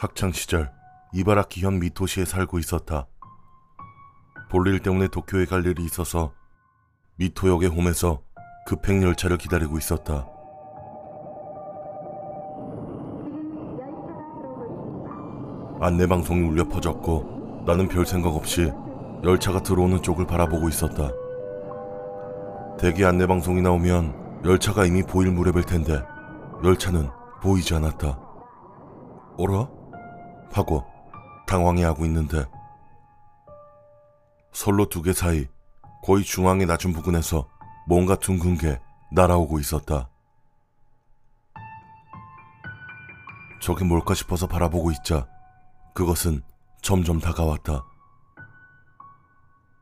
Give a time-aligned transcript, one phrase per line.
[0.00, 0.70] 학창 시절
[1.12, 3.08] 이바라키 현 미토시에 살고 있었다.
[4.48, 6.32] 볼일 때문에 도쿄에 갈 일이 있어서
[7.16, 8.22] 미토역의 홈에서
[8.64, 10.24] 급행 열차를 기다리고 있었다.
[15.80, 18.72] 안내방송이 울려 퍼졌고 나는 별 생각 없이
[19.24, 21.10] 열차가 들어오는 쪽을 바라보고 있었다.
[22.78, 26.00] 대기 안내방송이 나오면 열차가 이미 보일 무렵일 텐데
[26.62, 27.10] 열차는
[27.42, 28.16] 보이지 않았다.
[29.38, 29.77] 어라?
[30.52, 30.84] 하고
[31.46, 32.44] 당황해하고 있는데
[34.52, 35.46] 선로 두 개 사이
[36.02, 37.48] 거의 중앙의 낮은 부근에서
[37.86, 38.80] 뭔가 둥근 게
[39.12, 40.08] 날아오고 있었다.
[43.60, 45.26] 저게 뭘까 싶어서 바라보고 있자
[45.94, 46.42] 그것은
[46.82, 47.84] 점점 다가왔다.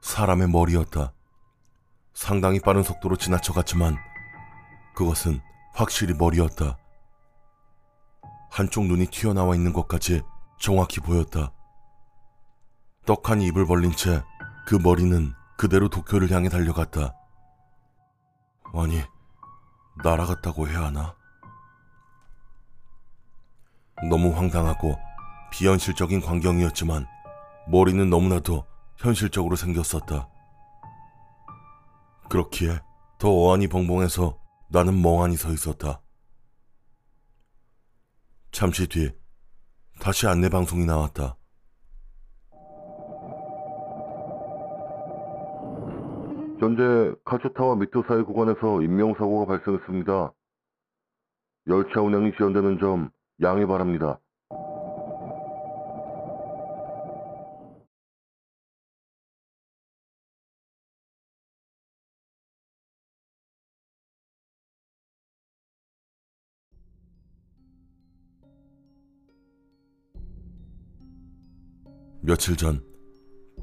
[0.00, 1.12] 사람의 머리였다.
[2.14, 3.96] 상당히 빠른 속도로 지나쳐갔지만
[4.94, 5.40] 그것은
[5.74, 6.78] 확실히 머리였다.
[8.50, 10.22] 한쪽 눈이 튀어나와 있는 것까지
[10.58, 11.52] 정확히 보였다.
[13.04, 14.22] 떡하니 입을 벌린 채
[14.66, 17.14] 그 머리는 그대로 도쿄를 향해 달려갔다.
[18.74, 19.00] 아니,
[20.02, 21.14] 날아갔다고 해야 하나?
[24.10, 24.98] 너무 황당하고
[25.52, 27.06] 비현실적인 광경이었지만
[27.68, 30.28] 머리는 너무나도 현실적으로 생겼었다.
[32.28, 32.80] 그렇기에
[33.18, 34.36] 더 어안이 벙벙해서
[34.68, 36.00] 나는 멍하니 서 있었다.
[38.50, 39.12] 잠시 뒤
[40.06, 41.34] 다시 안내 방송이 나왔다.
[46.60, 50.32] 현재 카츠타와 미토 사이 구간에서 인명사고가 발생했습니다.
[51.66, 53.10] 열차 운행이 지연되는 점
[53.42, 54.20] 양해 바랍니다.
[72.26, 72.82] 며칠 전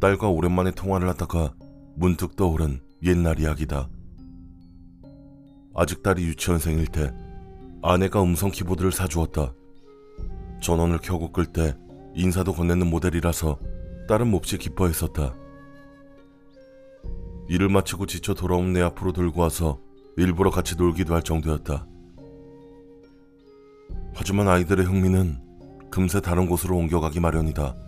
[0.00, 1.54] 딸과 오랜만에 통화를 하다가
[1.94, 3.88] 문득 떠오른 옛날 이야기다.
[5.76, 7.14] 아직 딸이 유치원생일 때
[7.82, 9.54] 아내가 음성 키보드를 사주었다.
[10.60, 11.76] 전원을 켜고 끌 때
[12.16, 13.60] 인사도 건네는 모델이라서
[14.08, 15.36] 딸은 몹시 기뻐했었다.
[17.48, 19.80] 일을 마치고 지쳐 돌아온 내 앞으로 들고 와서
[20.16, 21.86] 일부러 같이 놀기도 할 정도였다.
[24.14, 25.38] 하지만 아이들의 흥미는
[25.92, 27.87] 금세 다른 곳으로 옮겨가기 마련이다.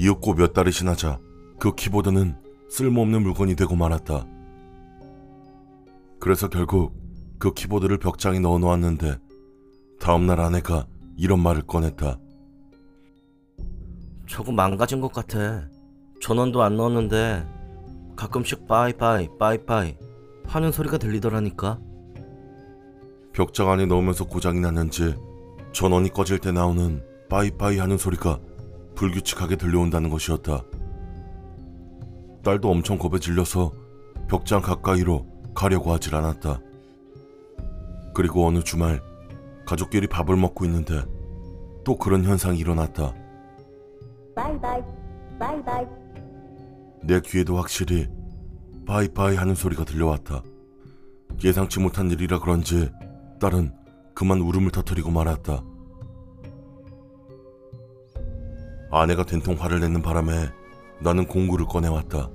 [0.00, 1.18] 이윽고 몇 달이 지나자
[1.58, 2.34] 그 키보드는
[2.70, 4.26] 쓸모없는 물건이 되고 말았다.
[6.18, 6.94] 그래서 결국
[7.38, 9.18] 그 키보드를 벽장에 넣어 놓았는데
[9.98, 12.18] 다음날 아내가 이런 말을 꺼냈다.
[14.26, 15.68] 저거 망가진 것 같아.
[16.22, 17.46] 전원도 안 넣었는데
[18.16, 19.96] 가끔씩 빠이빠이 빠이빠이
[20.46, 21.78] 하는 소리가 들리더라니까.
[23.34, 25.14] 벽장 안에 넣으면서 고장이 났는지
[25.72, 28.40] 전원이 꺼질 때 나오는 빠이빠이 하는 소리가
[29.00, 30.62] 불규칙하게 들려온다는 것이었다.
[32.44, 33.72] 딸도 엄청 겁에 질려서
[34.28, 36.60] 벽장 가까이로 가려고 하질 않았다.
[38.14, 39.02] 그리고 어느 주말
[39.64, 41.02] 가족끼리 밥을 먹고 있는데
[41.82, 43.14] 또 그런 현상이 일어났다.
[44.36, 44.82] 바이바이
[45.38, 45.86] 바이바이
[47.02, 48.06] 내 귀에도 확실히
[48.86, 50.42] 바이바이 하는 소리가 들려왔다.
[51.42, 52.90] 예상치 못한 일이라 그런지
[53.40, 53.72] 딸은
[54.14, 55.69] 그만 울음을 터뜨리고 말았다.
[58.90, 60.50] 아내가 된통 화를 내는 바람에
[61.00, 62.28] 나는 공구를 꺼내왔다.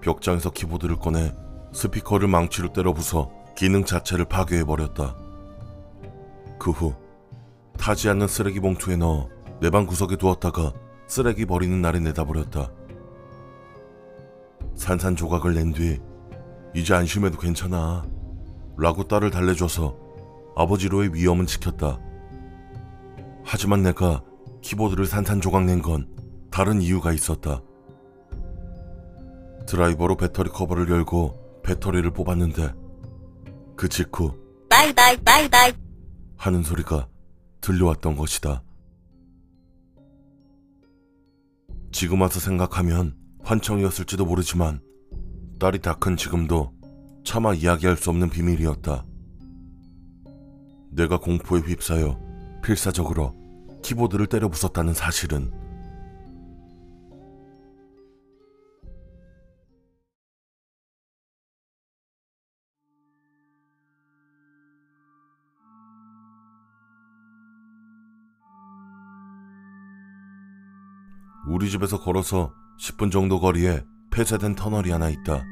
[0.00, 1.34] 벽장에서 키보드를 꺼내
[1.72, 5.16] 스피커를 망치로 때려 부숴 기능 자체를 파괴해버렸다.
[6.58, 6.94] 그 후
[7.76, 9.28] 타지 않는 쓰레기 봉투에 넣어
[9.60, 10.72] 내 방 구석에 두었다가
[11.08, 12.70] 쓰레기 버리는 날에 내다버렸다.
[14.76, 15.98] 산산조각을 낸 뒤
[16.74, 18.04] 이제 안심해도 괜찮아
[18.76, 19.96] 라고 딸을 달래줘서
[20.56, 21.98] 아버지로의 위엄은 지켰다.
[23.44, 24.22] 하지만 내가
[24.62, 26.08] 키보드를 산산조각 낸 건
[26.50, 27.62] 다른 이유가 있었다.
[29.66, 32.72] 드라이버로 배터리 커버를 열고 배터리를 뽑았는데
[33.76, 34.32] 그 직후
[34.70, 35.72] 바이바이 바이바이
[36.36, 37.08] 하는 소리가
[37.60, 38.62] 들려왔던 것이다.
[41.92, 44.80] 지금 와서 생각하면 환청이었을지도 모르지만
[45.58, 46.72] 딸이 다 큰 지금도
[47.24, 49.04] 차마 이야기할 수 없는 비밀이었다.
[50.92, 52.18] 내가 공포에 휩싸여
[52.62, 53.34] 필사적으로
[53.82, 55.50] 키보드를 때려 부쉈다는 사실은
[71.48, 75.42] 우리 집에서 걸어서 10분 정도 거리에 폐쇄된 터널이 하나 있다.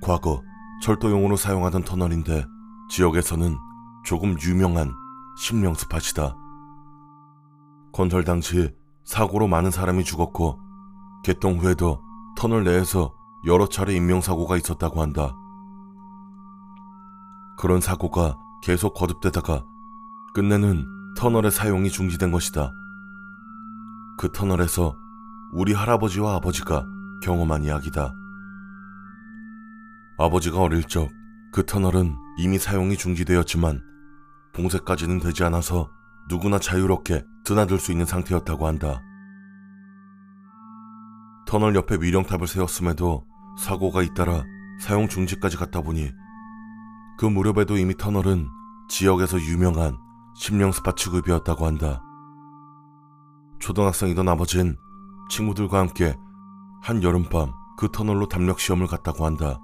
[0.00, 0.42] 과거
[0.82, 2.46] 철도용으로 사용하던 터널인데
[2.90, 3.56] 지역에서는
[4.04, 4.92] 조금 유명한
[5.36, 6.43] 심령 스팟이다.
[7.94, 8.74] 건설 당시
[9.04, 10.58] 사고로 많은 사람이 죽었고
[11.24, 12.02] 개통 후에도
[12.36, 13.14] 터널 내에서
[13.46, 15.34] 여러 차례 인명사고가 있었다고 한다.
[17.56, 19.64] 그런 사고가 계속 거듭되다가
[20.34, 20.84] 끝내는
[21.16, 22.70] 터널의 사용이 중지된 것이다.
[24.18, 24.96] 그 터널에서
[25.52, 26.84] 우리 할아버지와 아버지가
[27.22, 28.12] 경험한 이야기다.
[30.18, 31.08] 아버지가 어릴 적
[31.54, 33.80] 그 터널은 이미 사용이 중지되었지만
[34.54, 35.88] 봉쇄까지는 되지 않아서
[36.28, 39.02] 누구나 자유롭게 드나들 수 있는 상태였다고 한다.
[41.46, 43.26] 터널 옆에 위령탑을 세웠음에도
[43.58, 44.42] 사고가 잇따라
[44.80, 46.10] 사용 중지까지 갔다 보니
[47.18, 48.48] 그 무렵에도 이미 터널은
[48.88, 49.96] 지역에서 유명한
[50.34, 52.02] 심령 스파 취급이었다고 한다.
[53.60, 54.76] 초등학생이던 아버진
[55.30, 56.16] 친구들과 함께
[56.82, 59.58] 한 여름밤 그 터널로 담력 시험을 갔다고 한다.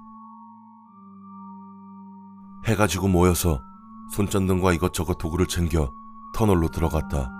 [2.65, 3.61] 해가 지고 모여서
[4.11, 5.91] 손전등과 이것저것 도구를 챙겨
[6.33, 7.31] 터널로 들어갔다.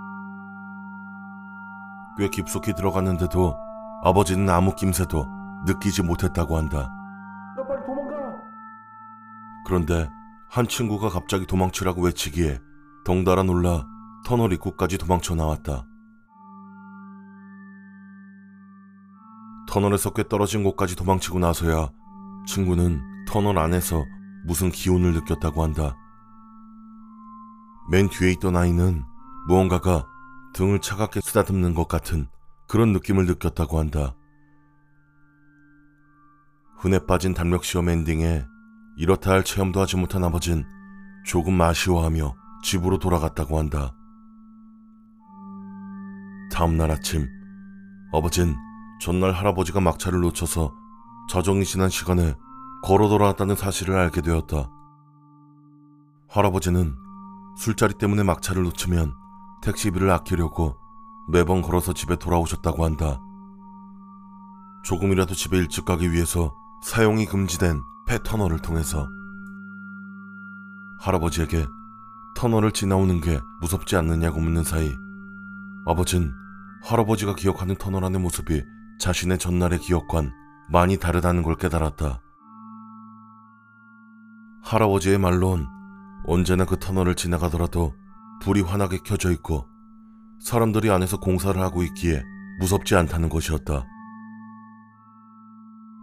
[2.18, 3.56] 꽤 깊숙이 들어갔는데도
[4.04, 5.26] 아버지는 아무 낌새도
[5.66, 6.78] 느끼지 못했다고 한다.
[6.78, 8.14] 야, 빨리 도망가!
[9.66, 10.10] 그런데
[10.50, 12.58] 한 친구가 갑자기 도망치라고 외치기에
[13.04, 13.86] 덩달아 놀라
[14.24, 15.86] 터널 입구까지 도망쳐 나왔다.
[19.68, 21.88] 터널에서 꽤 떨어진 곳까지 도망치고 나서야
[22.46, 24.04] 친구는 터널 안에서
[24.44, 25.96] 무슨 기운을 느꼈다고 한다.
[27.90, 29.04] 맨 뒤에 있던 아이는
[29.48, 30.06] 무언가가
[30.54, 32.28] 등을 차갑게 쓰다듬는 것 같은
[32.68, 34.14] 그런 느낌을 느꼈다고 한다.
[36.78, 38.44] 흔해 빠진 담력 시험 엔딩에
[38.96, 40.64] 이렇다 할 체험도 하지 못한 아버진
[41.24, 43.94] 조금 아쉬워하며 집으로 돌아갔다고 한다.
[46.52, 47.26] 다음날 아침,
[48.12, 48.54] 아버진
[49.00, 50.74] 전날 할아버지가 막차를 놓쳐서
[51.30, 52.34] 자정이 지난 시간에
[52.82, 54.70] 걸어 돌아왔다는 사실을 알게 되었다.
[56.28, 57.01] 할아버지는
[57.56, 59.14] 술자리 때문에 막차를 놓치면
[59.62, 60.76] 택시비를 아끼려고
[61.28, 63.20] 매번 걸어서 집에 돌아오셨다고 한다.
[64.84, 69.08] 조금이라도 집에 일찍 가기 위해서 사용이 금지된 폐 터널을 통해서
[71.00, 71.66] 할아버지에게
[72.34, 74.92] 터널을 지나오는 게 무섭지 않느냐고 묻는 사이
[75.86, 76.32] 아버진
[76.84, 78.62] 할아버지가 기억하는 터널 안의 모습이
[78.98, 80.32] 자신의 전날의 기억과는
[80.70, 82.20] 많이 다르다는 걸 깨달았다.
[84.62, 85.66] 할아버지의 말론
[86.26, 87.94] 언제나 그 터널을 지나가더라도
[88.42, 89.66] 불이 환하게 켜져 있고
[90.40, 92.22] 사람들이 안에서 공사를 하고 있기에
[92.60, 93.84] 무섭지 않다는 것이었다.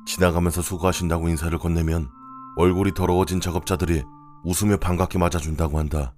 [0.06, 2.10] 지나가면서 수고하신다고 인사를 건네면
[2.58, 4.04] 얼굴이 더러워진 작업자들이
[4.44, 6.14] 웃으며 반갑게 맞아준다고 한다.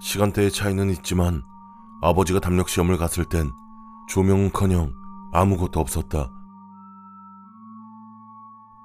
[0.00, 1.42] 시간대의 차이는 있지만
[2.02, 3.50] 아버지가 담력 시험을 갔을 땐
[4.08, 4.92] 조명은커녕
[5.32, 6.30] 아무것도 없었다.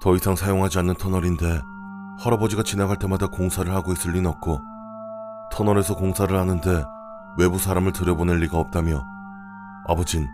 [0.00, 1.62] 더 이상 사용하지 않는 터널인데
[2.18, 4.60] 할아버지가 지나갈 때마다 공사를 하고 있을 리는 없고
[5.52, 6.84] 터널에서 공사를 하는데
[7.36, 9.04] 외부 사람을 들여보낼 리가 없다며
[9.86, 10.28] 아버진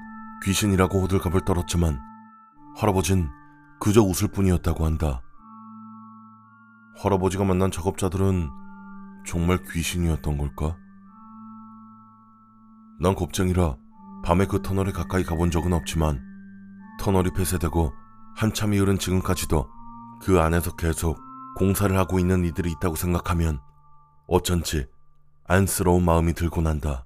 [0.44, 1.98] 귀신이라고 호들갑을 떨었지만
[2.76, 3.28] 할아버진
[3.80, 5.22] 그저 웃을 뿐이었다고 한다.
[7.02, 8.49] 할아버지가 만난 작업자들은
[9.26, 10.76] 정말 귀신이었던 걸까?
[13.00, 13.76] 난 겁쟁이라
[14.22, 16.22] 밤에 그 터널에 가까이 가본 적은 없지만
[17.00, 17.92] 터널이 폐쇄되고
[18.37, 19.66] 한참이 흐른 지금까지도
[20.20, 21.18] 그 안에서 계속
[21.57, 23.61] 공사를 하고 있는 이들이 있다고 생각하면
[24.26, 24.87] 어쩐지
[25.45, 27.04] 안쓰러운 마음이 들곤 한다.